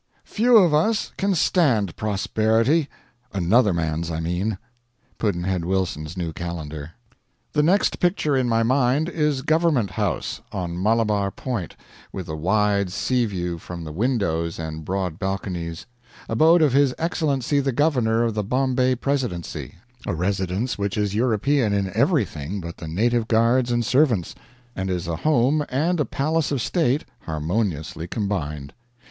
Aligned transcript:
Few 0.25 0.57
of 0.57 0.73
us 0.73 1.11
can 1.15 1.35
stand 1.35 1.95
prosperity. 1.95 2.89
Another 3.33 3.71
man's, 3.71 4.09
I 4.09 4.19
mean. 4.19 4.57
Pudd'nhead 5.19 5.63
Wilson's 5.63 6.17
New 6.17 6.33
Calendar. 6.33 6.93
The 7.53 7.61
next 7.61 7.99
picture 7.99 8.35
in 8.35 8.49
my 8.49 8.63
mind 8.63 9.09
is 9.09 9.43
Government 9.43 9.91
House, 9.91 10.41
on 10.51 10.81
Malabar 10.81 11.29
Point, 11.29 11.75
with 12.11 12.25
the 12.25 12.35
wide 12.35 12.91
sea 12.91 13.27
view 13.27 13.59
from 13.59 13.83
the 13.83 13.91
windows 13.91 14.57
and 14.57 14.83
broad 14.83 15.19
balconies; 15.19 15.85
abode 16.27 16.63
of 16.63 16.73
His 16.73 16.95
Excellency 16.97 17.59
the 17.59 17.71
Governor 17.71 18.23
of 18.23 18.33
the 18.33 18.43
Bombay 18.43 18.95
Presidency 18.95 19.75
a 20.07 20.15
residence 20.15 20.79
which 20.79 20.97
is 20.97 21.13
European 21.13 21.73
in 21.73 21.91
everything 21.93 22.59
but 22.59 22.77
the 22.77 22.87
native 22.87 23.27
guards 23.27 23.71
and 23.71 23.85
servants, 23.85 24.33
and 24.75 24.89
is 24.89 25.07
a 25.07 25.17
home 25.17 25.63
and 25.69 25.99
a 25.99 26.05
palace 26.05 26.51
of 26.51 26.59
state 26.59 27.05
harmoniously 27.27 28.07
combined. 28.07 28.73